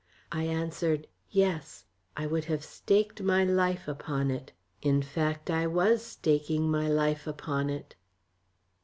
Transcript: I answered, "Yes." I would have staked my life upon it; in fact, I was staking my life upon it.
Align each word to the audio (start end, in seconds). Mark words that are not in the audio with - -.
I 0.31 0.45
answered, 0.45 1.05
"Yes." 1.29 1.85
I 2.17 2.25
would 2.25 2.45
have 2.45 2.63
staked 2.63 3.21
my 3.21 3.43
life 3.43 3.87
upon 3.87 4.31
it; 4.31 4.51
in 4.81 5.03
fact, 5.03 5.51
I 5.51 5.67
was 5.67 6.03
staking 6.03 6.71
my 6.71 6.87
life 6.89 7.27
upon 7.27 7.69
it. 7.69 7.93